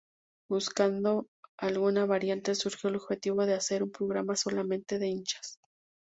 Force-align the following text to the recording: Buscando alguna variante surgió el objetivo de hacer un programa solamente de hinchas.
Buscando 0.49 1.27
alguna 1.57 2.07
variante 2.07 2.55
surgió 2.55 2.89
el 2.89 2.95
objetivo 2.95 3.45
de 3.45 3.53
hacer 3.53 3.83
un 3.83 3.91
programa 3.91 4.35
solamente 4.35 4.97
de 4.97 5.05
hinchas. 5.07 5.59